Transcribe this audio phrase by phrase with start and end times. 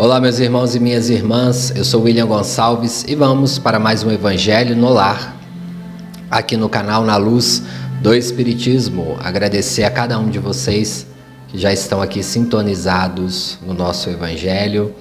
[0.00, 4.12] Olá, meus irmãos e minhas irmãs, eu sou William Gonçalves e vamos para mais um
[4.12, 5.36] Evangelho no Lar,
[6.30, 7.64] aqui no canal Na Luz
[8.00, 9.16] do Espiritismo.
[9.18, 11.04] Agradecer a cada um de vocês
[11.48, 14.94] que já estão aqui sintonizados no nosso Evangelho.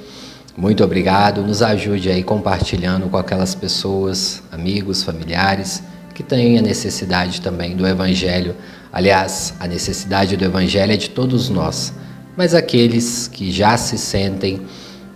[0.58, 5.84] Muito obrigado, nos ajude aí compartilhando com aquelas pessoas, amigos, familiares
[6.16, 8.56] que têm a necessidade também do Evangelho.
[8.92, 11.94] Aliás, a necessidade do Evangelho é de todos nós,
[12.36, 14.66] mas aqueles que já se sentem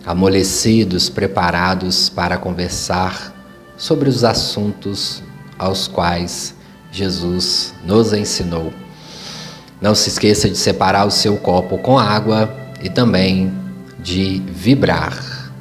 [0.05, 3.33] amolecidos, preparados para conversar
[3.77, 5.21] sobre os assuntos
[5.57, 6.55] aos quais
[6.91, 8.73] Jesus nos ensinou.
[9.81, 13.51] Não se esqueça de separar o seu copo com água e também
[13.99, 15.51] de vibrar,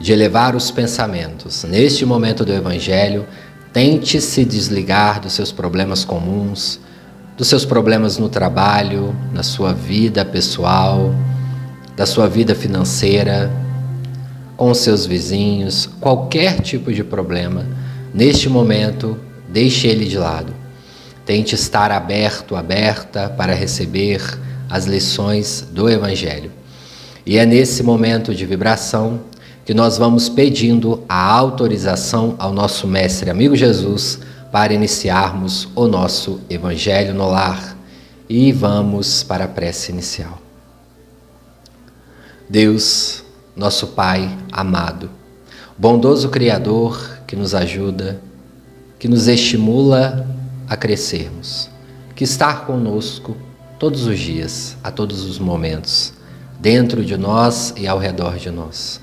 [0.00, 1.64] de elevar os pensamentos.
[1.64, 3.26] Neste momento do Evangelho,
[3.72, 6.80] tente se desligar dos seus problemas comuns,
[7.36, 11.14] dos seus problemas no trabalho, na sua vida pessoal,
[11.96, 13.50] da sua vida financeira,
[14.58, 17.64] com seus vizinhos, qualquer tipo de problema,
[18.12, 19.16] neste momento,
[19.48, 20.52] deixe ele de lado.
[21.24, 24.20] Tente estar aberto, aberta para receber
[24.68, 26.50] as lições do Evangelho.
[27.24, 29.20] E é nesse momento de vibração
[29.64, 34.18] que nós vamos pedindo a autorização ao nosso Mestre amigo Jesus
[34.50, 37.76] para iniciarmos o nosso Evangelho no lar.
[38.28, 40.42] E vamos para a prece inicial.
[42.48, 43.22] Deus,
[43.58, 45.10] nosso Pai amado,
[45.76, 48.20] bondoso Criador que nos ajuda,
[49.00, 50.24] que nos estimula
[50.68, 51.68] a crescermos,
[52.14, 53.36] que está conosco
[53.76, 56.12] todos os dias, a todos os momentos,
[56.60, 59.00] dentro de nós e ao redor de nós.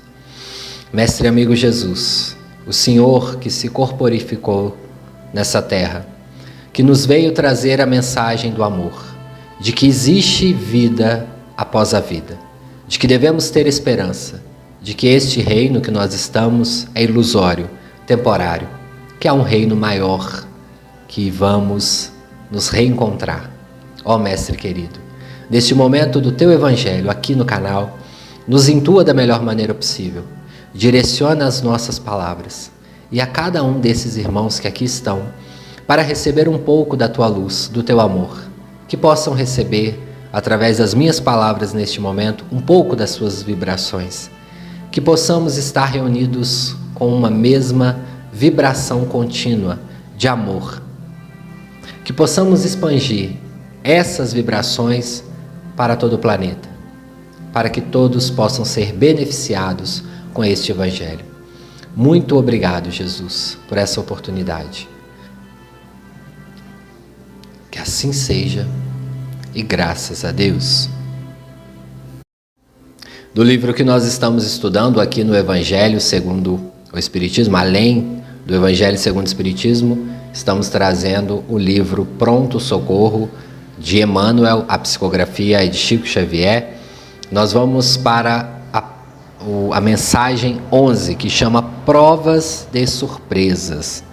[0.90, 2.34] Mestre amigo Jesus,
[2.66, 4.74] o Senhor que se corporificou
[5.34, 6.08] nessa terra,
[6.72, 9.04] que nos veio trazer a mensagem do amor,
[9.60, 11.26] de que existe vida
[11.58, 12.45] após a vida
[12.86, 14.42] de que devemos ter esperança,
[14.80, 17.68] de que este reino que nós estamos é ilusório,
[18.06, 18.68] temporário,
[19.18, 20.46] que há um reino maior
[21.08, 22.12] que vamos
[22.50, 23.50] nos reencontrar.
[24.04, 25.00] Ó oh, Mestre querido,
[25.50, 27.98] neste momento do teu Evangelho aqui no canal,
[28.46, 30.22] nos intua da melhor maneira possível,
[30.72, 32.70] direciona as nossas palavras
[33.10, 35.22] e a cada um desses irmãos que aqui estão,
[35.86, 38.44] para receber um pouco da tua luz, do teu amor,
[38.86, 40.00] que possam receber
[40.36, 44.30] através das minhas palavras neste momento, um pouco das suas vibrações.
[44.90, 47.98] Que possamos estar reunidos com uma mesma
[48.30, 49.78] vibração contínua
[50.14, 50.82] de amor.
[52.04, 53.30] Que possamos expandir
[53.82, 55.24] essas vibrações
[55.74, 56.68] para todo o planeta,
[57.50, 60.04] para que todos possam ser beneficiados
[60.34, 61.24] com este Evangelho.
[61.96, 64.86] Muito obrigado, Jesus, por essa oportunidade.
[67.70, 68.68] Que assim seja
[69.56, 70.90] e graças a Deus.
[73.34, 76.60] Do livro que nós estamos estudando aqui no Evangelho segundo
[76.92, 83.30] o Espiritismo, além do Evangelho segundo o Espiritismo, estamos trazendo o livro Pronto Socorro
[83.78, 86.78] de Emmanuel, a psicografia de Chico Xavier.
[87.32, 88.84] Nós vamos para a,
[89.72, 94.04] a mensagem 11, que chama Provas de Surpresas.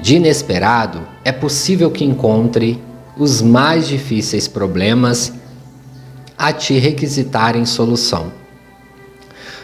[0.00, 2.80] De inesperado, é possível que encontre
[3.18, 5.32] os mais difíceis problemas
[6.36, 8.32] a te requisitarem solução.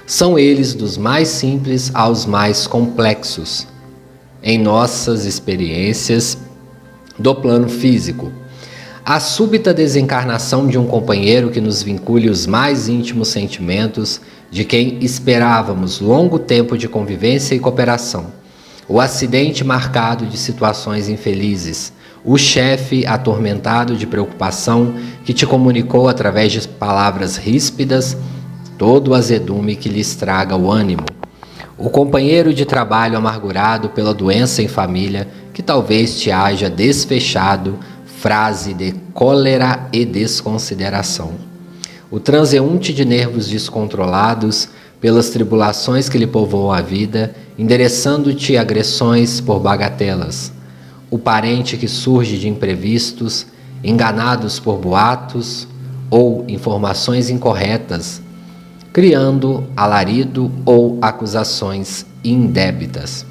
[0.06, 3.66] São eles dos mais simples aos mais complexos.
[4.42, 6.36] Em nossas experiências
[7.18, 8.30] do plano físico,
[9.04, 14.98] a súbita desencarnação de um companheiro que nos vincule os mais íntimos sentimentos de quem
[15.02, 18.26] esperávamos longo tempo de convivência e cooperação,
[18.88, 21.92] o acidente marcado de situações infelizes,
[22.24, 28.16] o chefe atormentado de preocupação que te comunicou através de palavras ríspidas
[28.78, 31.04] todo o azedume que lhe estraga o ânimo.
[31.76, 38.72] O companheiro de trabalho amargurado pela doença em família que talvez te haja desfechado frase
[38.72, 41.32] de cólera e desconsideração.
[42.10, 44.68] O transeunte de nervos descontrolados
[44.98, 50.53] pelas tribulações que lhe povoam a vida, endereçando-te agressões por bagatelas
[51.14, 53.46] o parente que surge de imprevistos,
[53.84, 55.68] enganados por boatos
[56.10, 58.20] ou informações incorretas,
[58.92, 63.24] criando alarido ou acusações indébitas.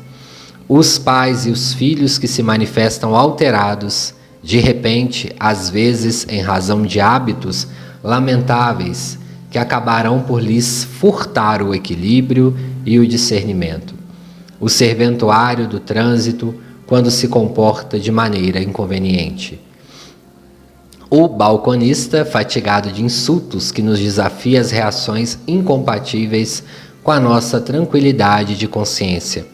[0.66, 6.84] Os pais e os filhos que se manifestam alterados, de repente, às vezes em razão
[6.84, 7.68] de hábitos
[8.02, 9.20] lamentáveis
[9.52, 13.94] que acabarão por lhes furtar o equilíbrio e o discernimento.
[14.58, 19.60] O serventuário do trânsito, quando se comporta de maneira inconveniente.
[21.10, 26.64] O balconista, fatigado de insultos que nos desafia as reações incompatíveis
[27.04, 29.46] com a nossa tranquilidade de consciência.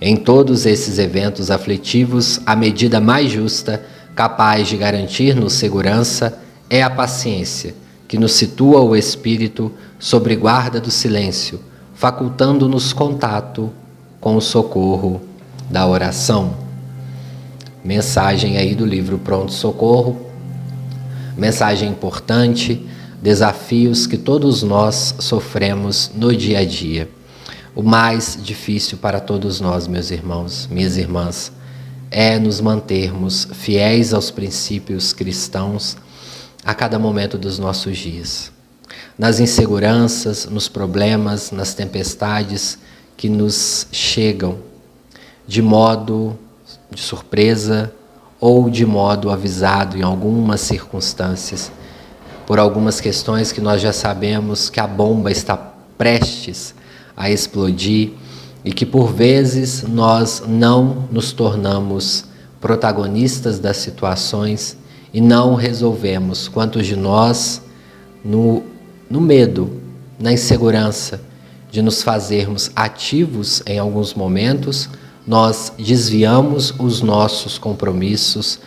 [0.00, 3.84] Em todos esses eventos aflitivos, a medida mais justa,
[4.14, 6.38] capaz de garantir-nos segurança,
[6.70, 7.74] é a paciência,
[8.06, 11.60] que nos situa o espírito sobre guarda do silêncio,
[11.94, 13.70] facultando-nos contato
[14.20, 15.20] com o socorro
[15.68, 16.69] da oração.
[17.82, 20.26] Mensagem aí do livro Pronto Socorro.
[21.34, 22.86] Mensagem importante,
[23.22, 27.08] desafios que todos nós sofremos no dia a dia.
[27.74, 31.50] O mais difícil para todos nós, meus irmãos, minhas irmãs,
[32.10, 35.96] é nos mantermos fiéis aos princípios cristãos
[36.62, 38.52] a cada momento dos nossos dias.
[39.18, 42.78] Nas inseguranças, nos problemas, nas tempestades
[43.16, 44.58] que nos chegam
[45.48, 46.38] de modo
[46.90, 47.92] de surpresa
[48.40, 51.70] ou de modo avisado em algumas circunstâncias,
[52.46, 55.56] por algumas questões que nós já sabemos que a bomba está
[55.96, 56.74] prestes
[57.16, 58.12] a explodir
[58.64, 62.24] e que por vezes nós não nos tornamos
[62.60, 64.76] protagonistas das situações
[65.12, 66.48] e não resolvemos.
[66.48, 67.62] Quantos de nós,
[68.24, 68.62] no,
[69.08, 69.80] no medo,
[70.18, 71.20] na insegurança
[71.70, 74.88] de nos fazermos ativos em alguns momentos,
[75.30, 78.58] nós desviamos os nossos compromissos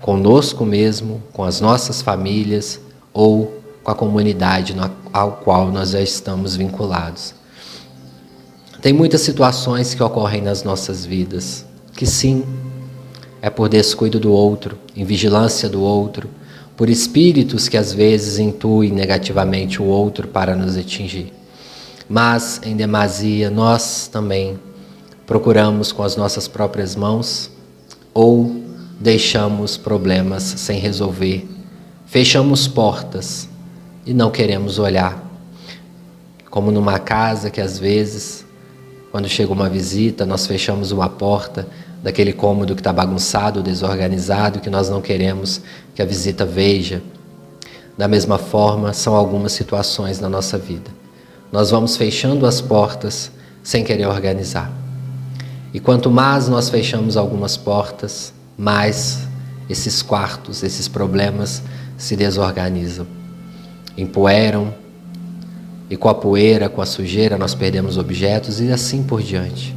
[0.00, 2.78] conosco mesmo, com as nossas famílias
[3.12, 4.72] ou com a comunidade
[5.12, 7.34] ao qual nós já estamos vinculados.
[8.80, 12.44] Tem muitas situações que ocorrem nas nossas vidas que sim
[13.42, 16.30] é por descuido do outro, em vigilância do outro,
[16.76, 21.32] por espíritos que às vezes intuem negativamente o outro para nos atingir.
[22.08, 24.56] Mas, em demasia, nós também
[25.26, 27.50] procuramos com as nossas próprias mãos
[28.14, 28.62] ou
[29.00, 31.46] deixamos problemas sem resolver,
[32.06, 33.48] fechamos portas
[34.06, 35.22] e não queremos olhar.
[36.48, 38.46] Como numa casa que às vezes,
[39.10, 41.66] quando chega uma visita, nós fechamos uma porta
[42.02, 45.60] daquele cômodo que está bagunçado, desorganizado, que nós não queremos
[45.94, 47.02] que a visita veja.
[47.98, 50.90] Da mesma forma, são algumas situações na nossa vida.
[51.50, 53.30] Nós vamos fechando as portas
[53.62, 54.85] sem querer organizar.
[55.76, 59.28] E quanto mais nós fechamos algumas portas, mais
[59.68, 61.62] esses quartos, esses problemas
[61.98, 63.06] se desorganizam,
[63.96, 64.72] empoeiram,
[65.90, 69.76] e com a poeira, com a sujeira, nós perdemos objetos e assim por diante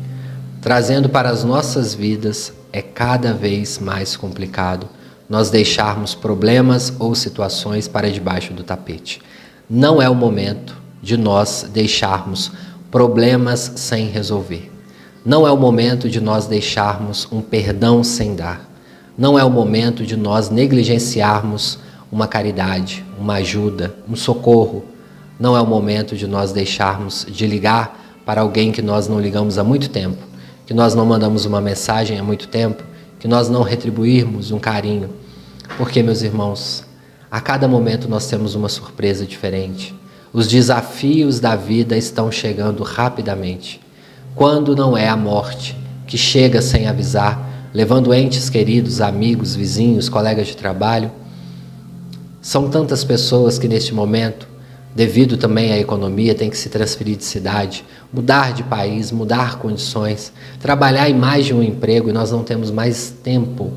[0.61, 4.87] trazendo para as nossas vidas, é cada vez mais complicado
[5.29, 9.21] nós deixarmos problemas ou situações para debaixo do tapete.
[9.69, 12.51] Não é o momento de nós deixarmos
[12.91, 14.71] problemas sem resolver.
[15.25, 18.69] Não é o momento de nós deixarmos um perdão sem dar.
[19.17, 21.79] Não é o momento de nós negligenciarmos
[22.11, 24.85] uma caridade, uma ajuda, um socorro.
[25.39, 29.57] Não é o momento de nós deixarmos de ligar para alguém que nós não ligamos
[29.57, 30.29] há muito tempo
[30.69, 32.83] que nós não mandamos uma mensagem há muito tempo,
[33.19, 35.09] que nós não retribuirmos um carinho.
[35.79, 36.85] Porque, meus irmãos,
[37.31, 39.95] a cada momento nós temos uma surpresa diferente.
[40.31, 43.81] Os desafios da vida estão chegando rapidamente.
[44.39, 45.77] Quando não é a morte
[46.07, 51.11] que chega sem avisar, levando entes queridos, amigos, vizinhos, colegas de trabalho,
[52.41, 54.47] são tantas pessoas que neste momento
[54.95, 60.31] devido também à economia, tem que se transferir de cidade, mudar de país, mudar condições,
[60.61, 63.73] trabalhar em mais de um emprego e nós não temos mais tempo.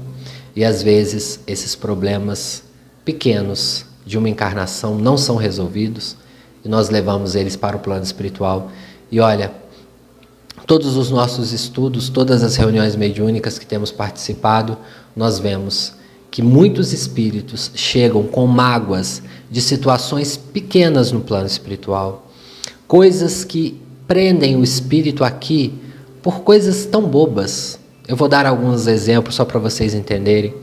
[0.54, 2.62] E às vezes esses problemas
[3.04, 6.16] pequenos de uma encarnação não são resolvidos
[6.64, 8.70] e nós levamos eles para o plano espiritual.
[9.10, 9.60] E olha,
[10.66, 14.76] todos os nossos estudos, todas as reuniões mediúnicas que temos participado,
[15.14, 15.94] nós vemos
[16.30, 22.30] que muitos espíritos chegam com mágoas de situações pequenas no plano espiritual,
[22.88, 25.74] coisas que prendem o espírito aqui
[26.22, 27.78] por coisas tão bobas.
[28.08, 30.54] Eu vou dar alguns exemplos só para vocês entenderem.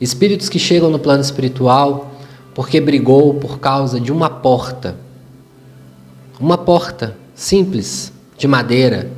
[0.00, 2.14] Espíritos que chegam no plano espiritual
[2.54, 4.96] porque brigou por causa de uma porta.
[6.38, 9.10] Uma porta simples, de madeira.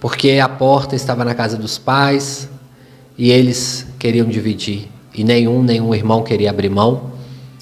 [0.00, 2.48] Porque a porta estava na casa dos pais
[3.16, 4.88] e eles queriam dividir.
[5.14, 7.12] E nenhum, nenhum irmão queria abrir mão.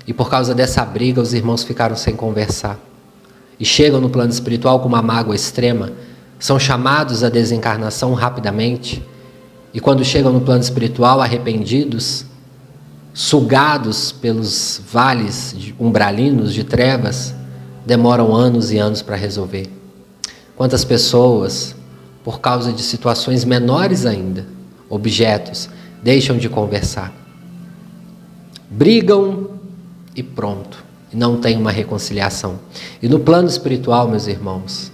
[0.06, 2.78] E por causa dessa briga, os irmãos ficaram sem conversar.
[3.58, 5.92] E chegam no plano espiritual com uma mágoa extrema,
[6.38, 9.02] são chamados à desencarnação rapidamente.
[9.72, 12.26] E quando chegam no plano espiritual arrependidos,
[13.14, 17.34] sugados pelos vales umbralinos de trevas,
[17.86, 19.70] demoram anos e anos para resolver.
[20.56, 21.74] Quantas pessoas,
[22.24, 24.46] por causa de situações menores ainda,
[24.88, 25.68] objetos,
[26.02, 27.12] deixam de conversar.
[28.70, 29.50] Brigam
[30.16, 30.82] e pronto.
[31.12, 32.58] não tem uma reconciliação.
[33.00, 34.90] E no plano espiritual, meus irmãos,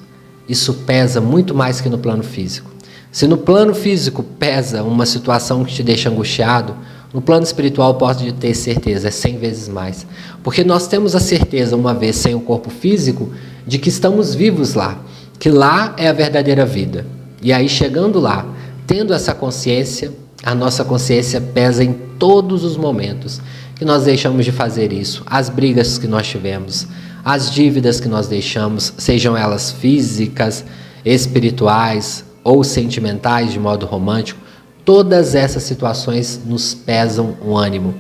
[0.47, 2.71] isso pesa muito mais que no plano físico.
[3.11, 6.77] Se no plano físico pesa uma situação que te deixa angustiado,
[7.15, 10.07] no plano espiritual pode ter certeza, é cem vezes mais.
[10.43, 13.33] Porque nós temos a certeza, uma vez sem o corpo físico,
[13.67, 14.99] de que estamos vivos lá,
[15.39, 17.07] que lá é a verdadeira vida.
[17.43, 18.47] E aí, chegando lá,
[18.87, 23.41] tendo essa consciência, a nossa consciência pesa em todos os momentos
[23.77, 26.87] que nós deixamos de fazer isso, as brigas que nós tivemos,
[27.25, 30.65] as dívidas que nós deixamos, sejam elas físicas,
[31.05, 34.41] espirituais ou sentimentais de modo romântico,
[34.85, 37.95] todas essas situações nos pesam o ânimo.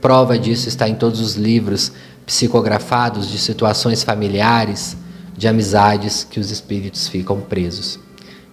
[0.00, 1.92] Prova disso está em todos os livros
[2.24, 4.96] psicografados de situações familiares,
[5.36, 7.98] de amizades que os espíritos ficam presos.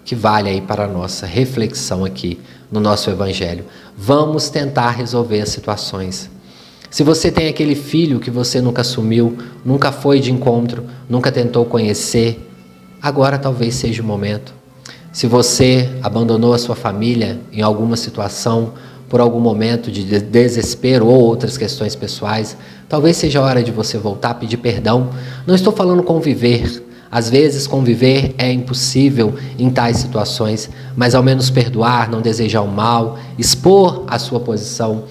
[0.10, 2.40] Que vale aí para a nossa reflexão aqui
[2.72, 3.64] no nosso evangelho.
[3.96, 6.30] Vamos tentar resolver as situações
[6.90, 11.64] se você tem aquele filho que você nunca assumiu, nunca foi de encontro, nunca tentou
[11.64, 12.50] conhecer,
[13.00, 14.52] agora talvez seja o momento.
[15.12, 18.74] Se você abandonou a sua família em alguma situação,
[19.08, 23.98] por algum momento de desespero ou outras questões pessoais, talvez seja a hora de você
[23.98, 25.12] voltar a pedir perdão.
[25.46, 26.89] Não estou falando conviver.
[27.12, 32.68] Às vezes, conviver é impossível em tais situações, mas ao menos perdoar, não desejar o
[32.68, 35.06] mal, expor a sua posição.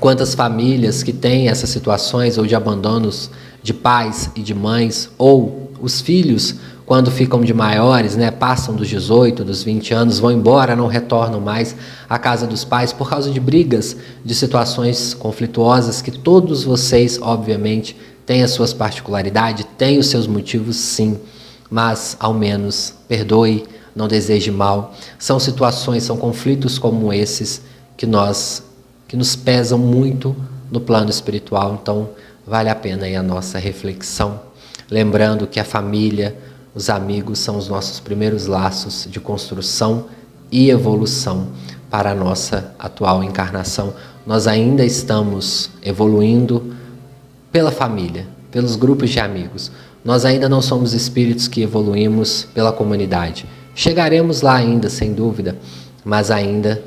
[0.00, 3.30] Quantas famílias que têm essas situações ou de abandonos
[3.62, 6.56] de pais e de mães, ou os filhos,
[6.86, 11.40] quando ficam de maiores, né, passam dos 18, dos 20 anos, vão embora, não retornam
[11.40, 11.74] mais
[12.08, 17.96] à casa dos pais por causa de brigas, de situações conflituosas que todos vocês, obviamente,
[18.26, 21.18] têm as suas particularidades, têm os seus motivos, sim,
[21.70, 23.64] mas ao menos perdoe,
[23.94, 24.94] não deseje mal.
[25.18, 27.62] São situações, são conflitos como esses
[27.96, 28.62] que nós
[29.06, 30.34] que nos pesam muito
[30.70, 31.78] no plano espiritual.
[31.80, 32.10] Então,
[32.46, 34.40] vale a pena a nossa reflexão,
[34.90, 36.36] lembrando que a família,
[36.74, 40.06] os amigos são os nossos primeiros laços de construção
[40.50, 41.48] e evolução
[41.90, 43.94] para a nossa atual encarnação.
[44.26, 46.74] Nós ainda estamos evoluindo
[47.54, 49.70] pela família, pelos grupos de amigos.
[50.04, 53.46] Nós ainda não somos espíritos que evoluímos pela comunidade.
[53.76, 55.56] Chegaremos lá ainda, sem dúvida,
[56.04, 56.82] mas ainda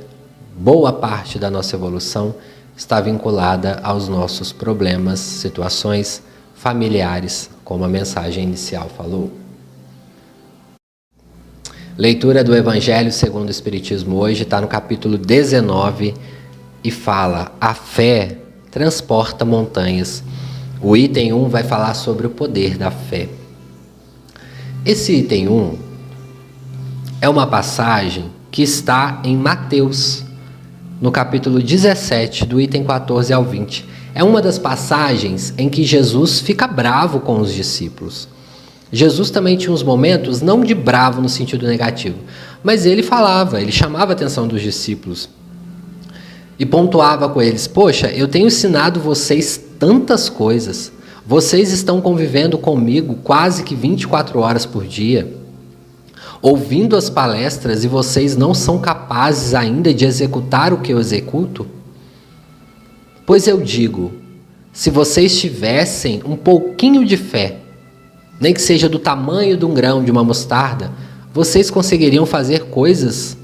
[0.58, 2.36] boa parte da nossa evolução
[2.76, 6.22] está vinculada aos nossos problemas, situações
[6.54, 9.32] familiares, como a mensagem inicial falou.
[11.98, 16.14] Leitura do Evangelho segundo o Espiritismo hoje está no capítulo 19
[16.84, 20.22] e fala: a fé transporta montanhas.
[20.82, 23.28] O item 1 vai falar sobre o poder da fé.
[24.86, 25.78] Esse item 1
[27.20, 30.24] é uma passagem que está em Mateus,
[31.02, 33.86] no capítulo 17, do item 14 ao 20.
[34.14, 38.28] É uma das passagens em que Jesus fica bravo com os discípulos.
[38.92, 42.20] Jesus também tinha uns momentos, não de bravo no sentido negativo,
[42.64, 45.28] mas ele falava, ele chamava a atenção dos discípulos
[46.60, 50.92] e pontuava com eles: Poxa, eu tenho ensinado vocês tantas coisas,
[51.26, 55.38] vocês estão convivendo comigo quase que 24 horas por dia
[56.42, 61.68] ouvindo as palestras e vocês não são capazes ainda de executar o que eu executo?
[63.26, 64.14] Pois eu digo:
[64.72, 67.58] se vocês tivessem um pouquinho de fé,
[68.40, 70.92] nem que seja do tamanho de um grão de uma mostarda,
[71.34, 73.38] vocês conseguiriam fazer coisas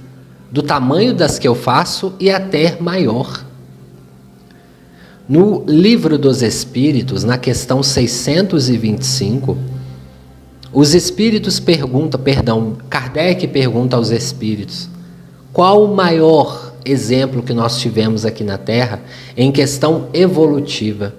[0.54, 3.44] do tamanho das que eu faço e até maior.
[5.28, 9.58] No Livro dos Espíritos, na questão 625,
[10.72, 14.88] os espíritos perguntam, perdão, Kardec pergunta aos espíritos:
[15.52, 19.02] qual o maior exemplo que nós tivemos aqui na Terra
[19.36, 21.16] em questão evolutiva?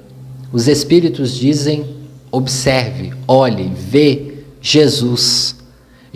[0.53, 1.85] Os espíritos dizem:
[2.31, 5.57] observe, olhe, vê Jesus.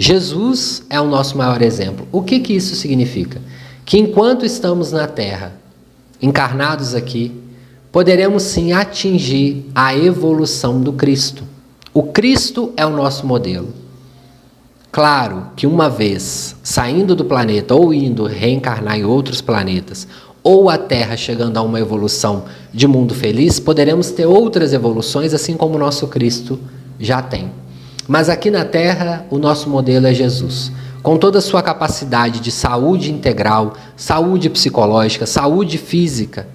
[0.00, 2.06] Jesus é o nosso maior exemplo.
[2.12, 3.42] O que, que isso significa?
[3.84, 5.54] Que enquanto estamos na Terra,
[6.22, 7.32] encarnados aqui,
[7.90, 11.42] poderemos sim atingir a evolução do Cristo.
[11.92, 13.74] O Cristo é o nosso modelo.
[14.92, 20.06] Claro que uma vez saindo do planeta ou indo reencarnar em outros planetas,
[20.44, 25.56] ou a Terra chegando a uma evolução de mundo feliz, poderemos ter outras evoluções, assim
[25.56, 26.56] como o nosso Cristo
[27.00, 27.50] já tem.
[28.08, 30.72] Mas aqui na Terra, o nosso modelo é Jesus.
[31.02, 36.48] Com toda a sua capacidade de saúde integral, saúde psicológica, saúde física,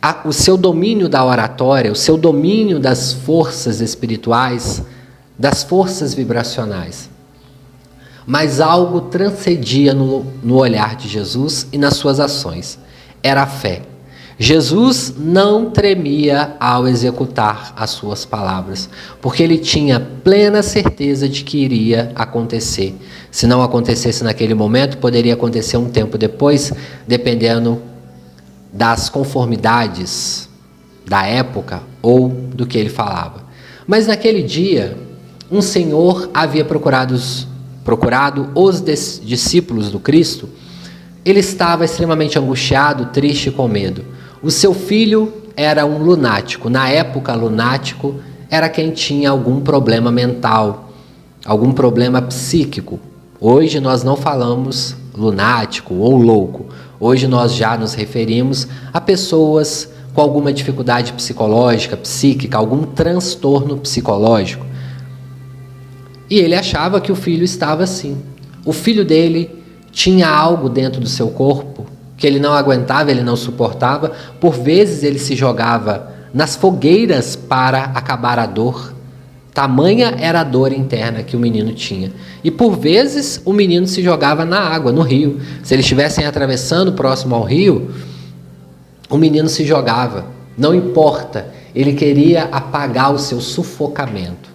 [0.00, 4.82] a, o seu domínio da oratória, o seu domínio das forças espirituais,
[5.38, 7.10] das forças vibracionais.
[8.26, 12.78] Mas algo transcendia no, no olhar de Jesus e nas suas ações.
[13.22, 13.82] Era a fé.
[14.42, 18.88] Jesus não tremia ao executar as suas palavras,
[19.20, 22.96] porque ele tinha plena certeza de que iria acontecer.
[23.30, 26.72] Se não acontecesse naquele momento, poderia acontecer um tempo depois,
[27.06, 27.82] dependendo
[28.72, 30.48] das conformidades
[31.06, 33.44] da época ou do que ele falava.
[33.86, 34.96] Mas naquele dia,
[35.52, 37.46] um senhor havia procurado os,
[37.84, 38.82] procurado os
[39.22, 40.48] discípulos do Cristo.
[41.26, 44.18] Ele estava extremamente angustiado, triste e com medo.
[44.42, 46.70] O seu filho era um lunático.
[46.70, 48.14] Na época, lunático
[48.48, 50.90] era quem tinha algum problema mental,
[51.44, 52.98] algum problema psíquico.
[53.38, 56.66] Hoje nós não falamos lunático ou louco.
[56.98, 64.64] Hoje nós já nos referimos a pessoas com alguma dificuldade psicológica, psíquica, algum transtorno psicológico.
[66.30, 68.16] E ele achava que o filho estava assim.
[68.64, 69.50] O filho dele
[69.92, 71.89] tinha algo dentro do seu corpo
[72.20, 74.12] que ele não aguentava, ele não suportava.
[74.38, 78.94] Por vezes ele se jogava nas fogueiras para acabar a dor.
[79.54, 82.12] Tamanha era a dor interna que o menino tinha.
[82.44, 85.40] E por vezes o menino se jogava na água, no rio.
[85.62, 87.90] Se eles estivessem atravessando próximo ao rio,
[89.08, 90.26] o menino se jogava.
[90.58, 94.50] Não importa, ele queria apagar o seu sufocamento.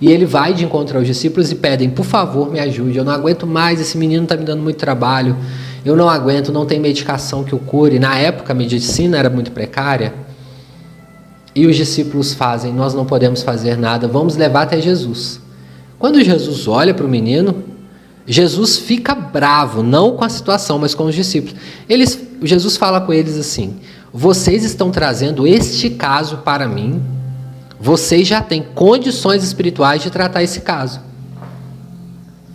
[0.00, 3.12] E ele vai de encontro aos discípulos e pedem: por favor, me ajude, eu não
[3.12, 5.36] aguento mais, esse menino está me dando muito trabalho
[5.84, 7.98] eu não aguento, não tem medicação que o cure.
[7.98, 10.12] Na época a medicina era muito precária.
[11.54, 15.40] E os discípulos fazem, nós não podemos fazer nada, vamos levar até Jesus.
[15.98, 17.64] Quando Jesus olha para o menino,
[18.26, 21.56] Jesus fica bravo, não com a situação, mas com os discípulos.
[21.88, 23.76] Eles, Jesus fala com eles assim:
[24.12, 27.02] Vocês estão trazendo este caso para mim,
[27.80, 31.00] vocês já têm condições espirituais de tratar esse caso.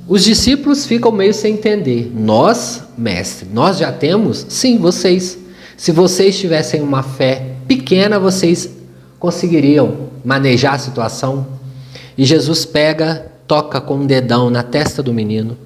[0.08, 2.12] Os discípulos ficam meio sem entender.
[2.16, 4.46] Nós, mestre, nós já temos?
[4.50, 5.38] Sim, vocês.
[5.76, 8.70] Se vocês tivessem uma fé pequena, vocês
[9.18, 11.48] conseguiriam manejar a situação.
[12.16, 15.58] E Jesus pega, toca com um dedão na testa do menino.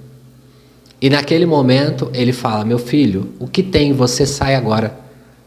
[1.01, 4.97] E naquele momento ele fala: Meu filho, o que tem você sai agora,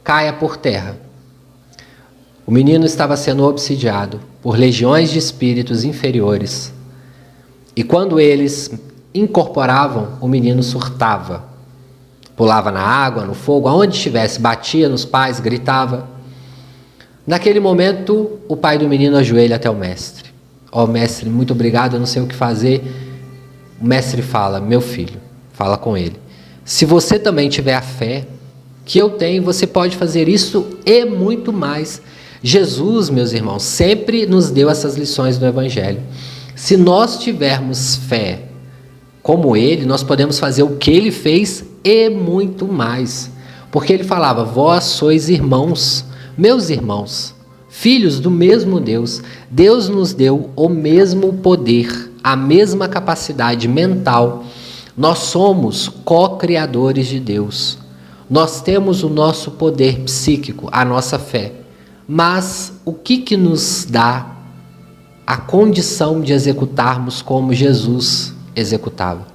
[0.05, 0.99] caia por terra.
[2.47, 6.73] O menino estava sendo obsidiado por legiões de espíritos inferiores
[7.75, 8.71] e quando eles
[9.15, 11.45] incorporavam, o menino surtava.
[12.37, 16.09] Pulava na água, no fogo, aonde estivesse, batia nos pais, gritava.
[17.27, 20.31] Naquele momento, o pai do menino ajoelha até o mestre.
[20.71, 22.83] Ó oh, mestre, muito obrigado, eu não sei o que fazer.
[23.81, 25.21] O mestre fala: Meu filho,
[25.53, 26.17] fala com ele.
[26.65, 28.27] Se você também tiver a fé
[28.85, 32.01] que eu tenho, você pode fazer isso e muito mais.
[32.43, 36.01] Jesus, meus irmãos, sempre nos deu essas lições do Evangelho.
[36.63, 38.45] Se nós tivermos fé
[39.21, 43.33] como ele, nós podemos fazer o que ele fez e muito mais.
[43.69, 46.05] Porque ele falava: Vós sois irmãos,
[46.39, 47.35] meus irmãos,
[47.69, 49.21] filhos do mesmo Deus.
[49.51, 54.45] Deus nos deu o mesmo poder, a mesma capacidade mental.
[54.97, 57.77] Nós somos co-criadores de Deus.
[58.31, 61.55] Nós temos o nosso poder psíquico, a nossa fé.
[62.07, 64.42] Mas o que, que nos dá
[65.33, 69.29] a condição de executarmos como Jesus executava.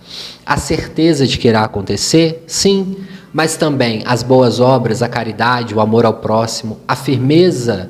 [0.46, 2.98] A certeza de que irá acontecer, sim,
[3.34, 7.90] mas também as boas obras, a caridade, o amor ao próximo, a firmeza,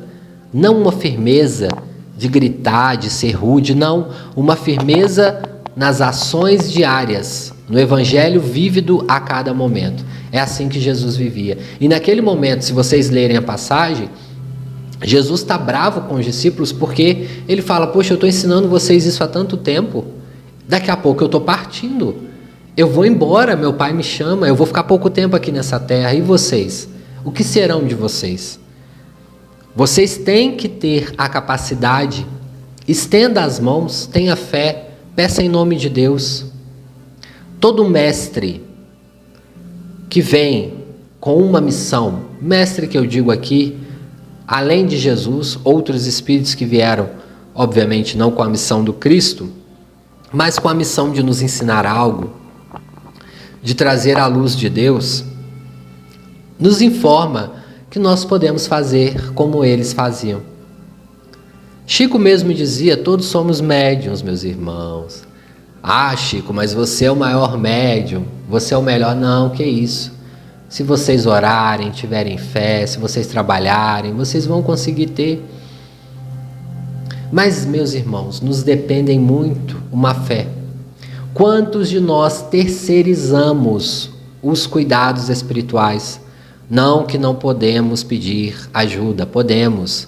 [0.53, 1.67] não uma firmeza
[2.15, 5.41] de gritar, de ser rude, não, uma firmeza
[5.75, 10.05] nas ações diárias, no evangelho vívido a cada momento.
[10.31, 11.57] É assim que Jesus vivia.
[11.77, 14.09] E naquele momento, se vocês lerem a passagem,
[15.03, 19.23] Jesus está bravo com os discípulos porque ele fala: Poxa, eu estou ensinando vocês isso
[19.23, 20.05] há tanto tempo,
[20.67, 22.15] daqui a pouco eu estou partindo,
[22.75, 26.13] eu vou embora, meu pai me chama, eu vou ficar pouco tempo aqui nessa terra,
[26.13, 26.89] e vocês?
[27.23, 28.59] O que serão de vocês?
[29.75, 32.25] Vocês têm que ter a capacidade,
[32.87, 36.45] estenda as mãos, tenha fé, peça em nome de Deus.
[37.59, 38.63] Todo mestre
[40.09, 40.85] que vem
[41.19, 43.77] com uma missão, mestre que eu digo aqui,
[44.47, 47.09] além de Jesus, outros espíritos que vieram,
[47.53, 49.49] obviamente não com a missão do Cristo,
[50.31, 52.31] mas com a missão de nos ensinar algo,
[53.61, 55.25] de trazer a luz de Deus,
[56.57, 57.53] nos informa
[57.89, 60.41] que nós podemos fazer como eles faziam.
[61.85, 65.23] Chico mesmo dizia: todos somos médiums, meus irmãos.
[65.81, 69.15] Ah, Chico, mas você é o maior médium, você é o melhor.
[69.15, 70.16] Não, que isso.
[70.69, 75.43] Se vocês orarem, tiverem fé, se vocês trabalharem, vocês vão conseguir ter.
[77.31, 80.47] Mas, meus irmãos, nos dependem muito uma fé.
[81.33, 84.09] Quantos de nós terceirizamos
[84.41, 86.19] os cuidados espirituais
[86.69, 90.07] Não que não podemos pedir ajuda, podemos.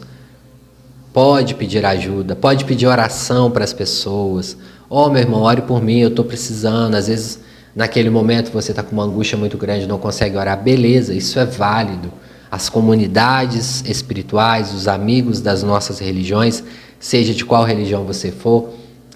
[1.13, 4.57] Pode pedir ajuda, pode pedir oração para as pessoas.
[4.89, 6.95] Oh, meu irmão, ore por mim, eu estou precisando.
[6.95, 7.39] Às vezes,
[7.75, 10.61] naquele momento, você está com uma angústia muito grande, não consegue orar.
[10.61, 12.11] Beleza, isso é válido.
[12.51, 16.63] As comunidades espirituais, os amigos das nossas religiões,
[16.99, 18.69] seja de qual religião você for,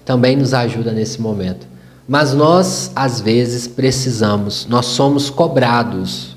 [0.04, 1.66] também nos ajuda nesse momento.
[2.06, 6.36] Mas nós, às vezes, precisamos, nós somos cobrados.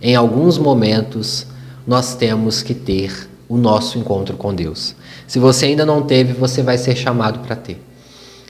[0.00, 1.46] Em alguns momentos,
[1.86, 4.94] nós temos que ter o nosso encontro com Deus.
[5.26, 7.80] Se você ainda não teve, você vai ser chamado para ter.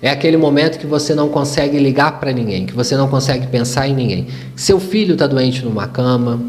[0.02, 3.86] É aquele momento que você não consegue ligar para ninguém, que você não consegue pensar
[3.86, 4.26] em ninguém.
[4.56, 6.42] Seu filho está doente numa cama,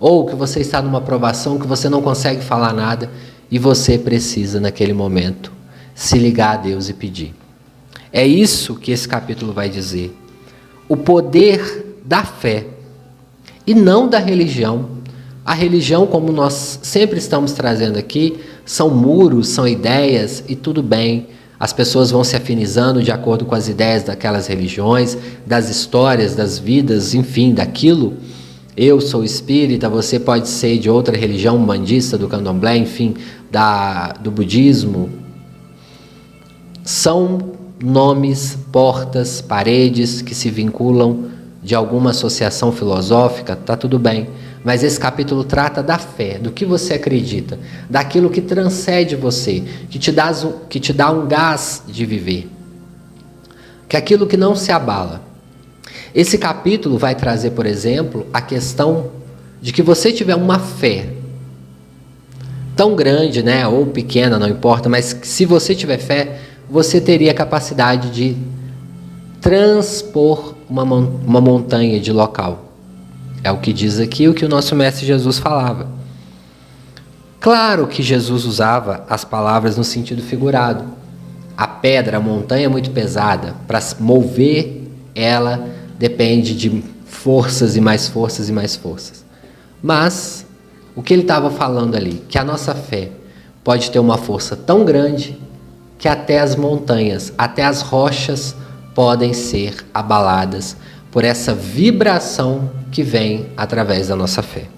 [0.00, 3.08] ou que você está numa provação que você não consegue falar nada
[3.48, 5.52] e você precisa, naquele momento,
[5.94, 7.32] se ligar a Deus e pedir.
[8.12, 10.12] É isso que esse capítulo vai dizer.
[10.88, 12.66] O poder da fé
[13.64, 15.02] e não da religião.
[15.44, 21.28] A religião, como nós sempre estamos trazendo aqui, são muros, são ideias e tudo bem.
[21.62, 26.58] As pessoas vão se afinizando de acordo com as ideias daquelas religiões, das histórias, das
[26.58, 28.14] vidas, enfim, daquilo.
[28.76, 33.14] Eu sou espírita, você pode ser de outra religião, bandista, do candomblé, enfim,
[33.48, 35.08] da, do budismo.
[36.82, 41.26] São nomes, portas, paredes que se vinculam
[41.62, 44.26] de alguma associação filosófica, tá tudo bem.
[44.64, 47.58] Mas esse capítulo trata da fé, do que você acredita,
[47.90, 50.32] daquilo que transcende você, que te, dá,
[50.68, 52.48] que te dá um gás de viver,
[53.88, 55.20] que é aquilo que não se abala.
[56.14, 59.10] Esse capítulo vai trazer, por exemplo, a questão
[59.60, 61.08] de que você tiver uma fé
[62.76, 67.34] tão grande, né, ou pequena, não importa, mas se você tiver fé, você teria a
[67.34, 68.36] capacidade de
[69.40, 72.71] transpor uma, uma montanha de local.
[73.44, 75.88] É o que diz aqui o que o nosso Mestre Jesus falava.
[77.40, 80.84] Claro que Jesus usava as palavras no sentido figurado.
[81.56, 83.56] A pedra, a montanha é muito pesada.
[83.66, 84.82] Para mover
[85.14, 89.24] ela depende de forças e mais forças e mais forças.
[89.82, 90.46] Mas
[90.94, 92.22] o que ele estava falando ali?
[92.28, 93.10] Que a nossa fé
[93.64, 95.38] pode ter uma força tão grande
[95.98, 98.56] que até as montanhas, até as rochas
[98.94, 100.76] podem ser abaladas
[101.10, 104.68] por essa vibração que vem através da nossa fé.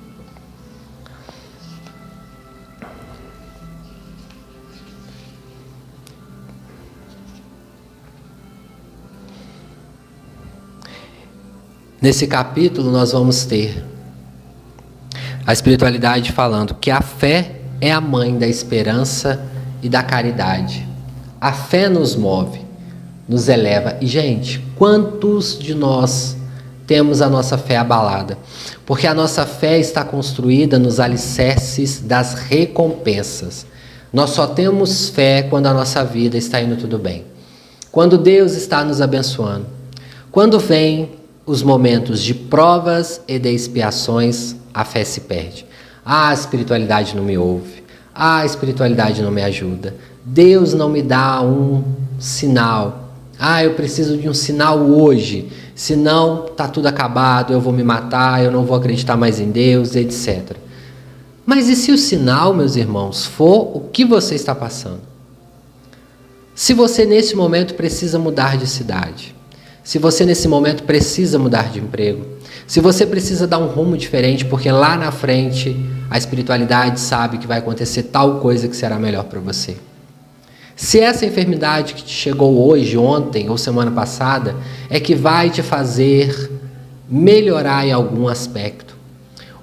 [12.00, 13.82] Nesse capítulo, nós vamos ter
[15.46, 19.44] a espiritualidade falando que a fé é a mãe da esperança
[19.82, 20.86] e da caridade.
[21.40, 22.60] A fé nos move,
[23.28, 23.96] nos eleva.
[24.00, 26.36] E, gente, quantos de nós
[26.86, 28.38] temos a nossa fé abalada?
[28.84, 33.66] Porque a nossa fé está construída nos alicerces das recompensas.
[34.12, 37.24] Nós só temos fé quando a nossa vida está indo tudo bem.
[37.90, 39.66] Quando Deus está nos abençoando.
[40.30, 41.10] Quando vem
[41.46, 45.66] os momentos de provas e de expiações, a fé se perde.
[46.04, 47.84] Ah, a espiritualidade não me ouve.
[48.14, 49.94] Ah, a espiritualidade não me ajuda.
[50.24, 51.82] Deus não me dá um
[52.18, 53.12] sinal.
[53.38, 55.48] Ah, eu preciso de um sinal hoje.
[55.74, 59.96] Senão tá tudo acabado, eu vou me matar, eu não vou acreditar mais em Deus,
[59.96, 60.56] etc.
[61.44, 65.00] Mas e se o sinal, meus irmãos, for o que você está passando?
[66.54, 69.34] Se você nesse momento precisa mudar de cidade,
[69.82, 72.24] se você nesse momento precisa mudar de emprego,
[72.66, 75.76] se você precisa dar um rumo diferente, porque lá na frente
[76.08, 79.76] a espiritualidade sabe que vai acontecer tal coisa que será melhor para você.
[80.76, 84.56] Se essa enfermidade que te chegou hoje, ontem ou semana passada
[84.90, 86.50] é que vai te fazer
[87.08, 88.96] melhorar em algum aspecto,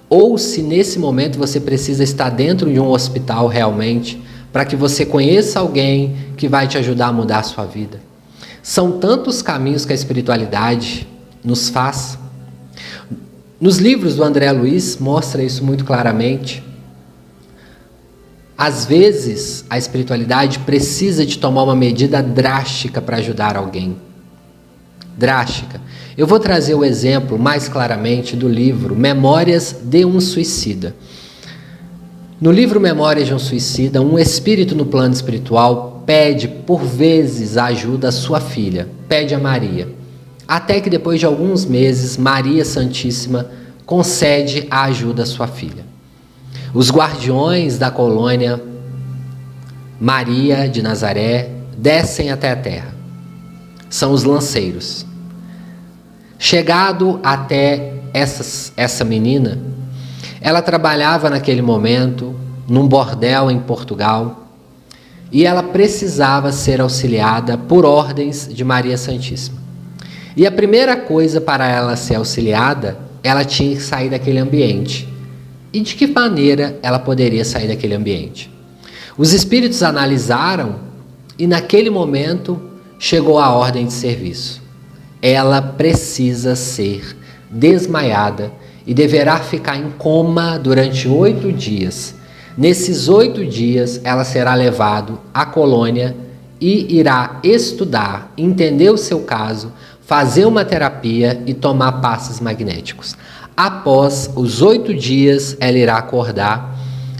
[0.09, 4.21] ou se nesse momento você precisa estar dentro de um hospital realmente,
[4.51, 7.99] para que você conheça alguém que vai te ajudar a mudar a sua vida.
[8.61, 11.07] São tantos caminhos que a espiritualidade
[11.43, 12.17] nos faz.
[13.59, 16.63] Nos livros do André Luiz mostra isso muito claramente.
[18.63, 23.97] Às vezes, a espiritualidade precisa de tomar uma medida drástica para ajudar alguém.
[25.17, 25.81] Drástica.
[26.15, 30.95] Eu vou trazer o exemplo mais claramente do livro Memórias de um Suicida.
[32.39, 37.65] No livro Memórias de um Suicida, um espírito no plano espiritual pede por vezes a
[37.65, 39.87] ajuda à sua filha, pede a Maria.
[40.47, 43.49] Até que depois de alguns meses, Maria Santíssima
[43.87, 45.89] concede a ajuda à sua filha.
[46.73, 48.61] Os guardiões da colônia
[49.99, 52.95] Maria de Nazaré descem até a terra.
[53.89, 55.05] São os lanceiros.
[56.39, 59.59] Chegado até essa essa menina,
[60.41, 62.35] Ela trabalhava naquele momento
[62.67, 64.47] num bordel em Portugal
[65.31, 69.59] e ela precisava ser auxiliada por ordens de Maria Santíssima.
[70.35, 75.07] E a primeira coisa para ela ser auxiliada, ela tinha que sair daquele ambiente.
[75.73, 78.51] E de que maneira ela poderia sair daquele ambiente?
[79.17, 80.75] Os espíritos analisaram
[81.37, 82.61] e naquele momento
[82.99, 84.61] chegou a ordem de serviço.
[85.21, 87.15] Ela precisa ser
[87.49, 88.51] desmaiada
[88.85, 92.15] e deverá ficar em coma durante oito dias
[92.57, 96.15] Nesses oito dias, ela será levado à colônia
[96.59, 99.71] e irá estudar, entender o seu caso,
[100.05, 103.15] fazer uma terapia e tomar passes magnéticos.
[103.55, 106.79] Após os oito dias, ela irá acordar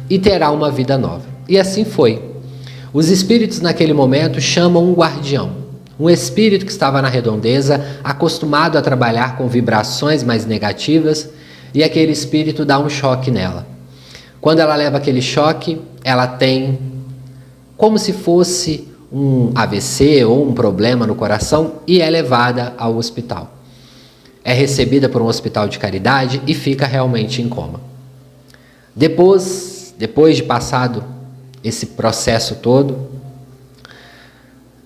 [0.10, 1.26] e terá uma vida nova.
[1.48, 2.22] E assim foi.
[2.94, 5.52] Os espíritos naquele momento chamam um guardião,
[6.00, 11.30] um espírito que estava na redondeza, acostumado a trabalhar com vibrações mais negativas,
[11.74, 13.66] e aquele espírito dá um choque nela.
[14.42, 16.80] Quando ela leva aquele choque, ela tem
[17.78, 23.61] como se fosse um AVC ou um problema no coração e é levada ao hospital.
[24.44, 27.80] É recebida por um hospital de caridade e fica realmente em coma.
[28.96, 31.04] Depois, depois de passado
[31.64, 33.10] esse processo todo,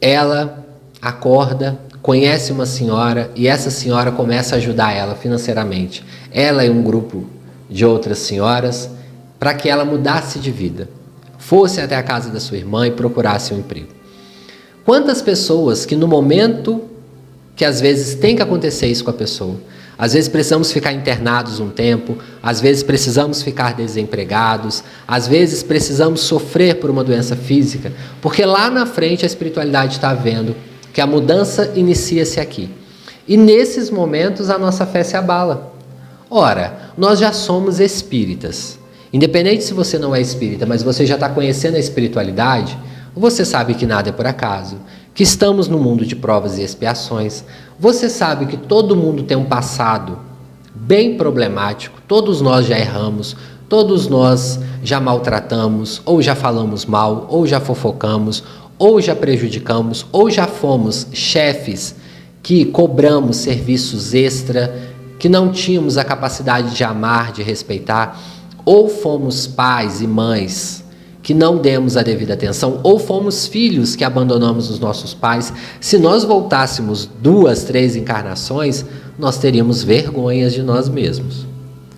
[0.01, 0.65] ela
[1.01, 6.03] acorda, conhece uma senhora e essa senhora começa a ajudar ela financeiramente.
[6.31, 7.25] Ela e um grupo
[7.69, 8.89] de outras senhoras
[9.39, 10.89] para que ela mudasse de vida,
[11.37, 13.89] fosse até a casa da sua irmã e procurasse um emprego.
[14.85, 16.83] Quantas pessoas que no momento
[17.55, 19.55] que às vezes tem que acontecer isso com a pessoa,
[19.97, 26.21] às vezes precisamos ficar internados um tempo, às vezes precisamos ficar desempregados, às vezes precisamos
[26.21, 30.55] sofrer por uma doença física, porque lá na frente a espiritualidade está vendo
[30.91, 32.69] que a mudança inicia-se aqui.
[33.27, 35.73] E nesses momentos a nossa fé se abala.
[36.29, 38.77] Ora, nós já somos espíritas.
[39.11, 42.77] Independente se você não é espírita, mas você já está conhecendo a espiritualidade,
[43.15, 44.77] você sabe que nada é por acaso,
[45.15, 47.43] que estamos no mundo de provas e expiações,
[47.79, 50.19] você sabe que todo mundo tem um passado
[50.75, 53.35] bem problemático, todos nós já erramos,
[53.69, 58.43] todos nós já maltratamos, ou já falamos mal, ou já fofocamos,
[58.77, 61.95] ou já prejudicamos, ou já fomos chefes
[62.43, 68.19] que cobramos serviços extra, que não tínhamos a capacidade de amar, de respeitar
[68.65, 70.83] ou fomos pais e mães
[71.25, 75.97] que não demos a devida atenção, ou fomos filhos que abandonamos os nossos pais, se
[75.97, 78.85] nós voltássemos duas, três encarnações,
[79.17, 81.47] nós teríamos vergonhas de nós mesmos.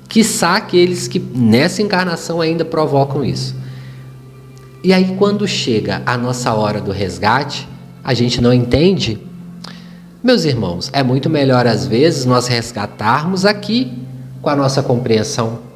[0.07, 3.53] Quiçá aqueles que nessa encarnação ainda provocam isso.
[4.81, 7.67] E aí, quando chega a nossa hora do resgate,
[8.01, 9.19] a gente não entende.
[10.23, 13.91] Meus irmãos, é muito melhor às vezes nós resgatarmos aqui
[14.41, 15.66] com a nossa compreensão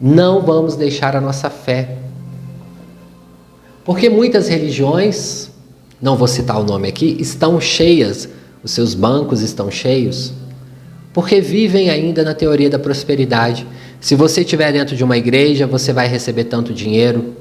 [0.00, 1.96] não vamos deixar a nossa fé.
[3.84, 5.50] Porque muitas religiões,
[6.00, 8.28] não vou citar o nome aqui, estão cheias,
[8.62, 10.32] os seus bancos estão cheios,
[11.12, 13.66] porque vivem ainda na teoria da prosperidade.
[14.00, 17.34] Se você estiver dentro de uma igreja, você vai receber tanto dinheiro,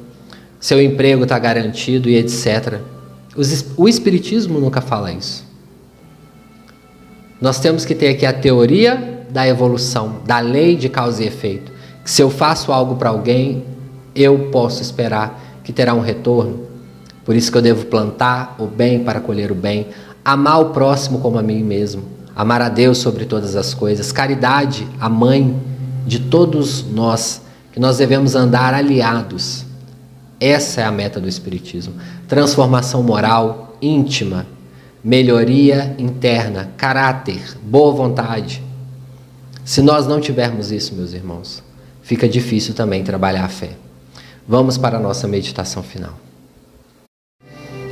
[0.59, 2.79] seu emprego está garantido e etc.
[3.75, 5.45] O Espiritismo nunca fala isso.
[7.39, 11.71] Nós temos que ter aqui a teoria da evolução, da lei de causa e efeito.
[12.07, 13.65] Se eu faço algo para alguém,
[14.15, 16.65] eu posso esperar que terá um retorno.
[17.25, 19.87] Por isso que eu devo plantar o bem para colher o bem,
[20.23, 24.87] amar o próximo como a mim mesmo, amar a Deus sobre todas as coisas, caridade,
[25.01, 25.53] a mãe
[26.05, 27.41] de todos nós,
[27.73, 29.65] que nós devemos andar aliados.
[30.39, 31.95] Essa é a meta do Espiritismo.
[32.25, 34.45] Transformação moral íntima,
[35.03, 38.63] melhoria interna, caráter, boa vontade.
[39.65, 41.66] Se nós não tivermos isso, meus irmãos,
[42.07, 43.71] fica difícil também trabalhar a fé.
[44.47, 46.13] Vamos para a nossa meditação final.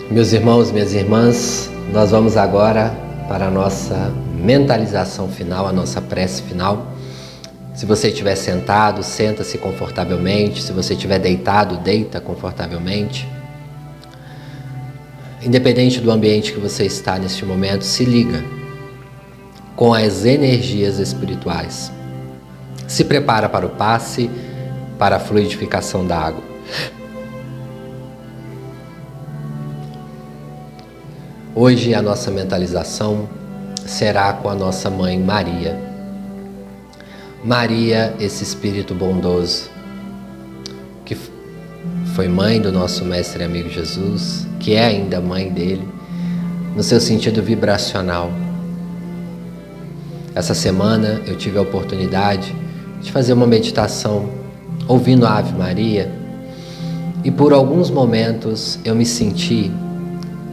[0.10, 2.96] Meus irmãos, minhas irmãs, nós vamos agora
[3.28, 6.94] para a nossa mentalização final, a nossa prece final.
[7.76, 10.64] Se você estiver sentado, senta-se confortavelmente.
[10.64, 13.28] Se você estiver deitado, deita confortavelmente.
[15.44, 18.42] Independente do ambiente que você está neste momento, se liga
[19.76, 21.92] com as energias espirituais
[22.88, 24.30] se prepara para o passe,
[24.98, 26.44] para a fluidificação da água.
[31.54, 33.30] Hoje a nossa mentalização
[33.86, 35.80] será com a nossa mãe Maria.
[37.44, 39.70] Maria, esse espírito bondoso,
[41.06, 41.16] que
[42.16, 45.88] foi mãe do nosso mestre e amigo Jesus, que é ainda mãe dele,
[46.76, 48.32] no seu sentido vibracional.
[50.34, 52.54] Essa semana eu tive a oportunidade
[53.06, 54.28] de fazer uma meditação
[54.88, 56.12] ouvindo a Ave Maria
[57.24, 59.72] e por alguns momentos eu me senti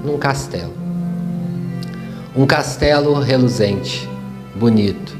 [0.04, 0.72] num castelo.
[2.36, 4.08] Um castelo reluzente,
[4.54, 5.16] bonito.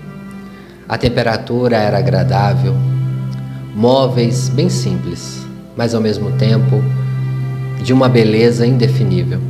[0.87, 2.75] A temperatura era agradável,
[3.75, 6.83] móveis bem simples, mas ao mesmo tempo
[7.83, 9.41] de uma beleza indefinível.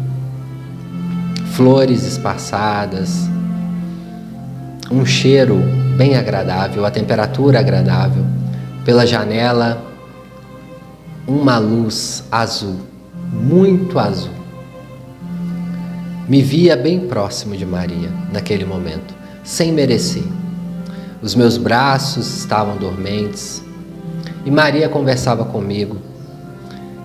[1.52, 3.28] Flores esparçadas,
[4.90, 8.24] um cheiro bem agradável, a temperatura agradável.
[8.85, 9.83] Pela janela,
[11.26, 12.81] uma luz azul,
[13.33, 14.33] muito azul.
[16.28, 20.24] Me via bem próximo de Maria naquele momento, sem merecer.
[21.20, 23.62] Os meus braços estavam dormentes
[24.44, 25.98] e Maria conversava comigo.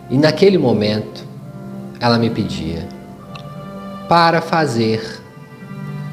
[0.09, 1.23] E naquele momento,
[1.99, 2.87] ela me pedia
[4.07, 5.21] para fazer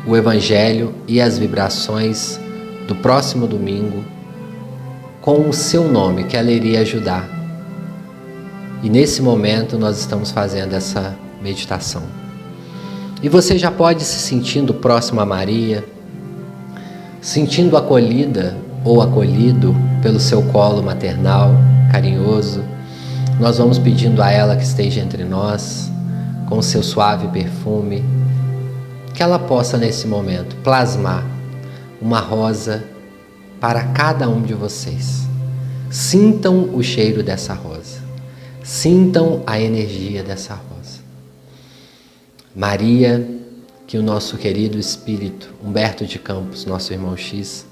[0.07, 2.39] o Evangelho e as vibrações
[2.87, 4.05] do próximo domingo
[5.21, 7.27] com o seu nome, que ela iria ajudar.
[8.83, 12.03] E nesse momento nós estamos fazendo essa meditação.
[13.23, 15.83] E você já pode se sentindo próximo a Maria,
[17.23, 21.53] sentindo acolhida ou acolhido pelo seu colo maternal,
[21.91, 22.63] carinhoso.
[23.41, 25.91] Nós vamos pedindo a ela que esteja entre nós,
[26.47, 28.05] com seu suave perfume,
[29.15, 31.34] que ela possa nesse momento plasmar
[32.05, 32.85] uma rosa
[33.59, 35.23] para cada um de vocês.
[35.91, 38.03] Sintam o cheiro dessa rosa.
[38.63, 41.01] Sintam a energia dessa rosa.
[42.55, 43.27] Maria,
[43.87, 47.65] que o nosso querido espírito Humberto de Campos, nosso irmão X,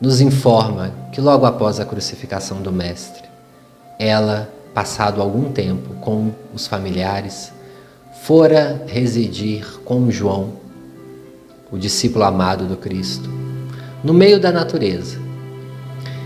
[0.00, 3.22] nos informa que logo após a crucificação do Mestre,
[4.00, 7.52] ela, passado algum tempo com os familiares,
[8.22, 10.54] fora residir com João,
[11.70, 13.45] o discípulo amado do Cristo,
[14.06, 15.18] no meio da natureza.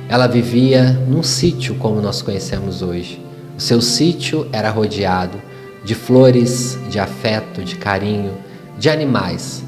[0.06, 3.24] Ela vivia num sítio como nós conhecemos hoje.
[3.56, 5.40] O seu sítio era rodeado
[5.82, 8.34] de flores, de afeto, de carinho,
[8.78, 9.64] de animais.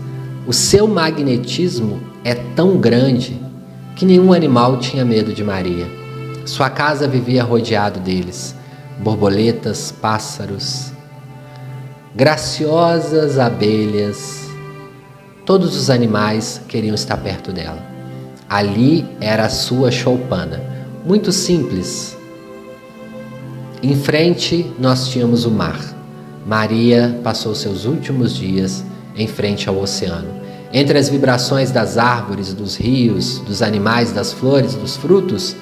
[0.46, 3.40] O seu magnetismo é tão grande
[3.96, 5.86] que nenhum animal tinha medo de Maria.
[6.44, 8.54] Sua casa vivia rodeado deles,
[8.98, 10.92] borboletas, pássaros,
[12.14, 14.50] graciosas abelhas,
[15.46, 17.91] todos os animais queriam estar perto dela.
[18.52, 20.62] Ali era a sua choupana,
[21.06, 22.14] muito simples.
[23.82, 25.80] Em frente nós tínhamos o mar.
[26.46, 28.84] Maria passou seus últimos dias
[29.16, 30.28] em frente ao oceano.
[30.70, 35.56] Entre as vibrações das árvores, dos rios, dos animais, das flores, dos frutos,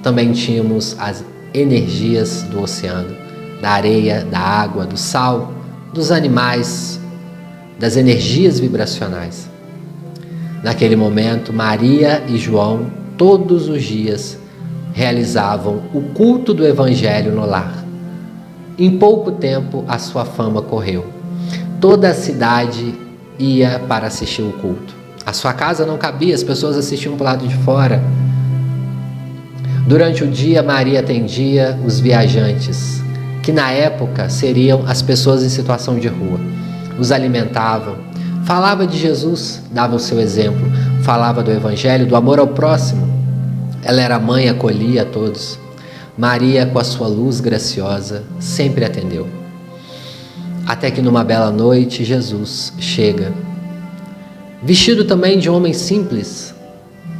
[0.00, 3.12] também tínhamos as energias do oceano,
[3.60, 5.52] da areia, da água, do sal,
[5.92, 7.00] dos animais,
[7.76, 9.55] das energias vibracionais.
[10.66, 14.36] Naquele momento, Maria e João, todos os dias,
[14.92, 17.84] realizavam o culto do Evangelho no lar.
[18.76, 21.06] Em pouco tempo, a sua fama correu.
[21.80, 22.96] Toda a cidade
[23.38, 24.92] ia para assistir o culto.
[25.24, 28.02] A sua casa não cabia, as pessoas assistiam para o lado de fora.
[29.86, 33.04] Durante o dia, Maria atendia os viajantes,
[33.40, 36.40] que na época seriam as pessoas em situação de rua.
[36.98, 37.98] Os alimentavam,
[38.46, 40.70] Falava de Jesus, dava o seu exemplo,
[41.02, 43.04] falava do Evangelho, do amor ao próximo.
[43.82, 45.58] Ela era mãe, acolhia a todos.
[46.16, 49.26] Maria, com a sua luz graciosa, sempre atendeu.
[50.64, 53.32] Até que numa bela noite, Jesus chega,
[54.62, 56.54] vestido também de homem simples,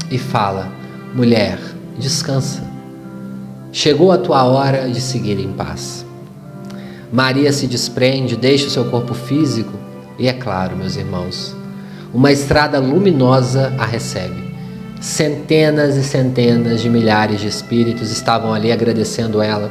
[0.09, 0.69] e fala:
[1.13, 1.59] Mulher,
[1.99, 2.63] descansa.
[3.73, 6.07] Chegou a tua hora de seguir em paz.
[7.13, 9.86] Maria se desprende, deixa o seu corpo físico
[10.19, 11.55] e é claro, meus irmãos,
[12.13, 14.55] uma estrada luminosa a recebe.
[15.01, 19.71] Centenas e centenas de milhares de espíritos estavam ali agradecendo ela.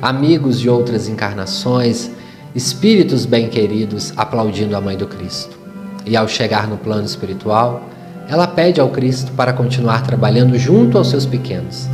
[0.00, 2.10] Amigos de outras encarnações,
[2.54, 5.58] espíritos bem-queridos aplaudindo a mãe do Cristo.
[6.04, 7.88] E ao chegar no plano espiritual,
[8.28, 11.88] ela pede ao Cristo para continuar trabalhando junto aos seus pequenos.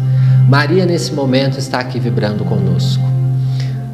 [0.48, 3.04] Maria, nesse momento, está aqui vibrando conosco.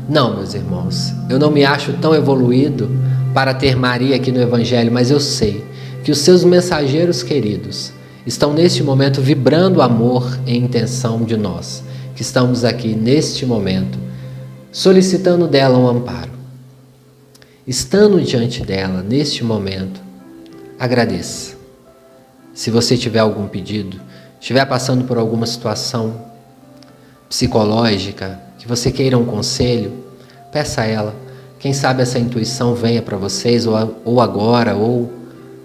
[0.08, 2.88] Não, meus irmãos, eu não me acho tão evoluído
[3.34, 5.64] para ter Maria aqui no Evangelho, mas eu sei
[6.04, 7.92] que os seus mensageiros queridos
[8.24, 11.82] estão neste momento vibrando amor e intenção de nós,
[12.14, 13.98] que estamos aqui neste momento,
[14.70, 16.30] solicitando dela um amparo.
[17.66, 20.00] Estando diante dela neste momento,
[20.78, 21.56] agradeça.
[22.54, 24.00] Se você tiver algum pedido,
[24.40, 26.14] estiver passando por alguma situação
[27.28, 30.04] psicológica, que você queira um conselho,
[30.52, 31.23] peça a ela
[31.64, 35.10] quem sabe essa intuição venha para vocês, ou, ou agora, ou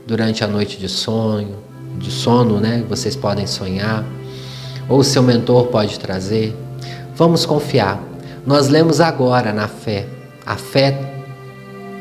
[0.08, 1.58] durante a noite de sonho,
[1.97, 2.86] de sono, né?
[2.88, 4.06] Vocês podem sonhar.
[4.88, 6.56] ou seu mentor pode trazer.
[7.18, 8.02] Vamos confiar.
[8.45, 10.08] Nós lemos agora na fé.
[10.45, 10.97] A fé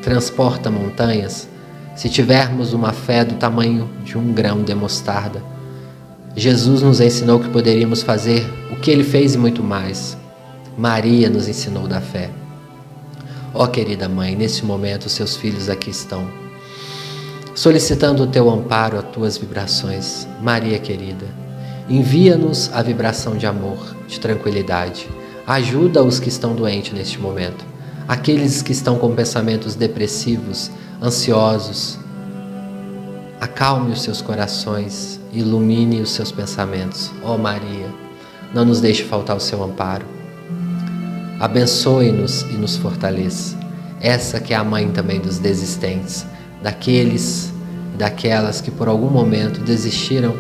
[0.01, 1.49] transporta montanhas.
[1.97, 5.43] Se tivermos uma fé do tamanho de um grão de mostarda,
[6.37, 10.17] Jesus nos ensinou que poderíamos fazer o que ele fez e muito mais.
[10.77, 12.31] Maria nos ensinou da fé.
[13.59, 16.31] Ó oh, querida mãe, nesse momento seus filhos aqui estão,
[17.57, 20.29] solicitando o teu amparo, as tuas vibrações.
[20.41, 21.27] Maria querida,
[21.89, 25.09] envia-nos a vibração de amor, de tranquilidade.
[25.45, 27.65] Ajuda os que estão doentes neste momento,
[28.07, 30.71] aqueles que estão com pensamentos depressivos,
[31.03, 31.99] ansiosos.
[33.41, 37.11] Acalme os seus corações, ilumine os seus pensamentos.
[37.25, 37.93] Ó oh, Maria,
[38.55, 40.18] não nos deixe faltar o seu amparo.
[41.41, 43.57] Abençoe-nos e nos fortaleça.
[44.01, 46.27] Essa que é a mãe também dos desistentes,
[46.63, 47.53] daqueles
[47.99, 50.35] daquelas que por algum momento desistiram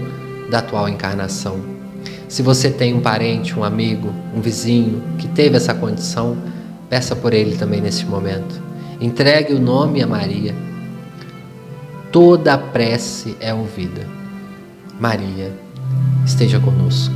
[0.49, 1.59] da atual encarnação.
[2.28, 6.38] Se você tem um parente, um amigo, um vizinho que teve essa condição,
[6.88, 8.62] peça por ele também neste momento.
[9.01, 10.55] Entregue o nome a Maria.
[12.12, 14.07] Toda a prece é ouvida.
[15.01, 15.53] Maria,
[16.24, 17.14] esteja conosco,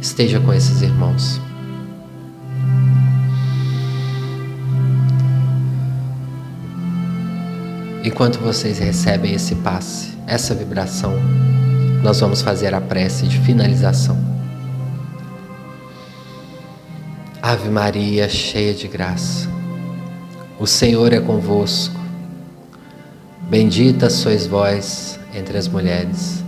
[0.00, 1.40] esteja com esses irmãos.
[8.04, 11.14] Enquanto vocês recebem esse passe, essa vibração,
[12.02, 14.18] nós vamos fazer a prece de finalização.
[17.40, 19.48] Ave Maria, cheia de graça,
[20.58, 22.00] o Senhor é convosco.
[23.48, 26.42] Bendita sois vós entre as mulheres,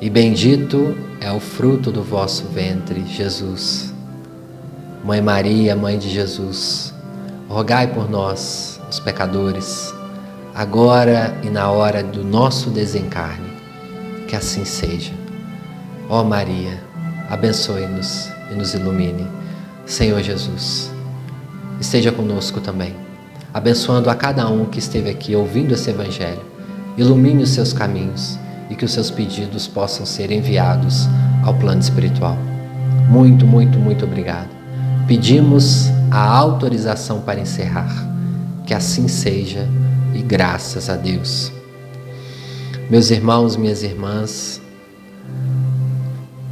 [0.00, 3.92] e bendito é o fruto do vosso ventre, Jesus.
[5.04, 6.94] Mãe Maria, Mãe de Jesus,
[7.48, 9.92] rogai por nós, os pecadores,
[10.54, 13.52] agora e na hora do nosso desencarne.
[14.28, 15.12] Que assim seja.
[16.08, 16.80] Ó Maria,
[17.28, 19.26] abençoe-nos e nos ilumine.
[19.84, 20.90] Senhor Jesus,
[21.80, 22.94] esteja conosco também,
[23.52, 26.42] abençoando a cada um que esteve aqui ouvindo esse Evangelho.
[26.96, 28.38] Ilumine os seus caminhos
[28.70, 31.08] e que os seus pedidos possam ser enviados
[31.44, 32.38] ao plano espiritual.
[33.08, 34.48] Muito, muito, muito obrigado.
[35.06, 37.92] Pedimos a autorização para encerrar.
[38.64, 39.68] Que assim seja
[40.14, 41.52] e graças a Deus.
[42.88, 44.60] Meus irmãos, minhas irmãs,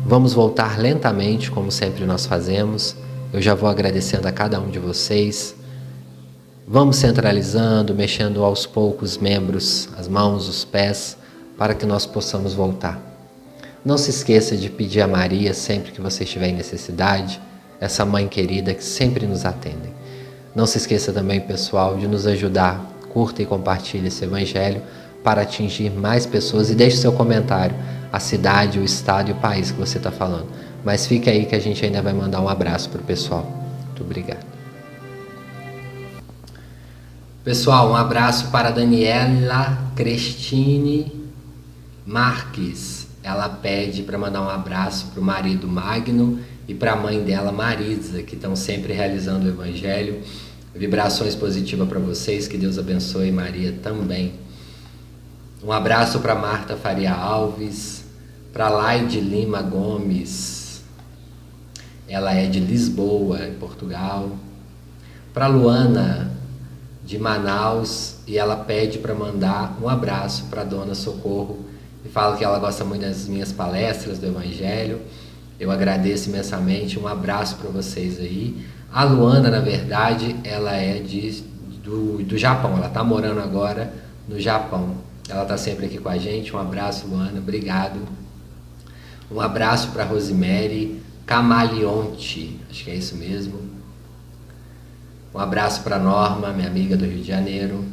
[0.04, 2.96] vamos voltar lentamente, como sempre nós fazemos.
[3.32, 5.54] Eu já vou agradecendo a cada um de vocês.
[6.66, 11.16] Vamos centralizando, mexendo aos poucos membros, as mãos, os pés,
[11.56, 13.00] para que nós possamos voltar.
[13.84, 17.40] Não se esqueça de pedir a Maria sempre que você estiver em necessidade,
[17.80, 19.92] essa mãe querida que sempre nos atende.
[20.54, 24.82] Não se esqueça também, pessoal, de nos ajudar curta e compartilhe esse evangelho
[25.22, 27.76] para atingir mais pessoas e deixe seu comentário,
[28.12, 30.48] a cidade, o estado e o país que você está falando.
[30.84, 33.44] Mas fique aí que a gente ainda vai mandar um abraço para o pessoal.
[33.86, 34.44] Muito obrigado.
[37.44, 41.12] Pessoal, um abraço para Daniela Cristine
[42.06, 43.08] Marques.
[43.22, 46.38] Ela pede para mandar um abraço para o marido Magno
[46.68, 50.22] e para a mãe dela Marisa, que estão sempre realizando o evangelho.
[50.82, 54.34] Vibrações positivas para vocês, que Deus abençoe Maria também.
[55.62, 58.02] Um abraço para Marta Faria Alves,
[58.52, 60.82] para Laide Lima Gomes,
[62.08, 64.32] ela é de Lisboa, em Portugal.
[65.32, 66.32] Para Luana
[67.04, 71.64] de Manaus e ela pede para mandar um abraço para Dona Socorro
[72.04, 75.00] e fala que ela gosta muito das minhas palestras do Evangelho.
[75.60, 76.98] Eu agradeço imensamente.
[76.98, 78.66] Um abraço para vocês aí.
[78.92, 81.42] A Luana, na verdade, ela é de,
[81.82, 82.76] do, do Japão.
[82.76, 83.90] Ela está morando agora
[84.28, 84.96] no Japão.
[85.28, 86.54] Ela está sempre aqui com a gente.
[86.54, 87.38] Um abraço, Luana.
[87.38, 88.00] Obrigado.
[89.30, 92.60] Um abraço para Rosemary Camaleonte.
[92.70, 93.60] Acho que é isso mesmo.
[95.34, 97.86] Um abraço para Norma, minha amiga do Rio de Janeiro.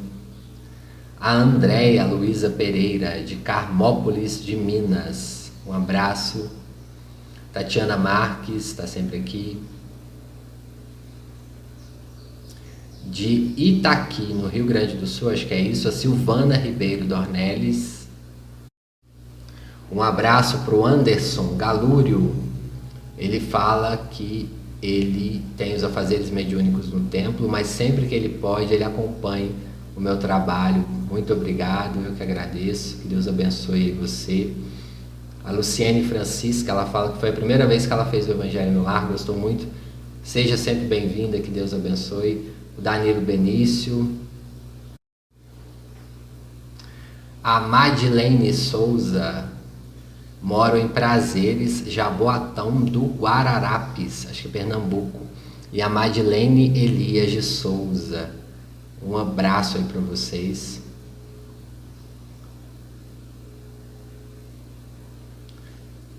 [1.17, 5.49] A Andréia Luísa Pereira, de Carmópolis, de Minas.
[5.65, 6.51] Um abraço.
[7.53, 9.57] Tatiana Marques está sempre aqui.
[13.09, 18.07] De Itaqui, no Rio Grande do Sul, acho que é isso, a Silvana Ribeiro Dornelles.
[19.91, 22.35] Um abraço para o Anderson Galúrio.
[23.17, 24.47] Ele fala que
[24.81, 29.49] ele tem os afazeres mediúnicos no templo, mas sempre que ele pode, ele acompanha
[29.95, 30.85] o meu trabalho.
[31.09, 32.97] Muito obrigado, eu que agradeço.
[32.97, 34.53] Que Deus abençoe você.
[35.43, 38.71] A Luciene Francisca, ela fala que foi a primeira vez que ela fez o Evangelho
[38.71, 39.67] no Lar, gostou muito.
[40.23, 44.17] Seja sempre bem-vinda, que Deus abençoe o Danilo Benício,
[47.43, 49.49] a Madeleine Souza,
[50.41, 55.27] Moro em Prazeres, Jaboatão do Guararapes, acho que é Pernambuco.
[55.73, 58.31] E a Madeleine Elias de Souza.
[59.03, 60.81] Um abraço aí para vocês.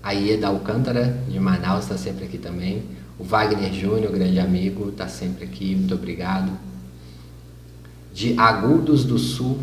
[0.03, 2.83] A Ieda Alcântara, de Manaus, está sempre aqui também.
[3.21, 6.51] O Wagner Júnior, grande amigo, está sempre aqui, muito obrigado.
[8.11, 9.59] De Agudos do Sul,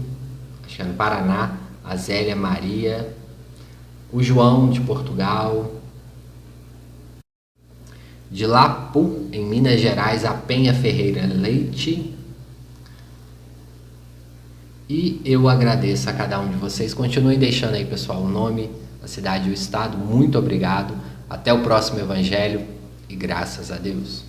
[0.64, 3.12] acho que é no Paraná, a Zélia Maria.
[4.12, 5.74] O João, de Portugal.
[8.30, 12.14] De Lapu, em Minas Gerais, a Penha Ferreira Leite.
[14.88, 16.94] E eu agradeço a cada um de vocês.
[16.94, 18.70] Continuem deixando aí, pessoal, o nome,
[19.02, 19.98] a cidade e o estado.
[19.98, 20.94] Muito obrigado.
[21.28, 22.77] Até o próximo Evangelho
[23.08, 24.27] e graças a Deus.